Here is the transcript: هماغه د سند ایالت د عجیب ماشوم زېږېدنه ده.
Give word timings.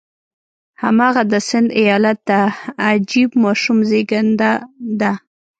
هماغه 0.83 1.23
د 1.31 1.33
سند 1.49 1.69
ایالت 1.81 2.17
د 2.29 2.31
عجیب 2.87 3.29
ماشوم 3.43 3.77
زېږېدنه 3.89 4.51
ده. 4.99 5.11